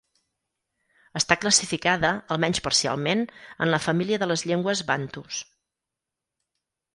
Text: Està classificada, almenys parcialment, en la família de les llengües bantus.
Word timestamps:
Està 1.19 1.35
classificada, 1.43 2.09
almenys 2.35 2.61
parcialment, 2.69 3.21
en 3.67 3.73
la 3.75 3.81
família 3.89 4.19
de 4.25 4.29
les 4.33 4.45
llengües 4.53 4.83
bantus. 4.89 5.45